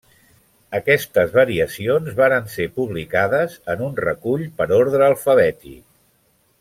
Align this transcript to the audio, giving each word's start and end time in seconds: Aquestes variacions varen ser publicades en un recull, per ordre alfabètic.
Aquestes 0.77 1.35
variacions 1.35 2.09
varen 2.21 2.49
ser 2.53 2.67
publicades 2.79 3.59
en 3.75 3.85
un 3.89 3.93
recull, 4.01 4.43
per 4.63 4.69
ordre 4.79 5.07
alfabètic. 5.11 5.85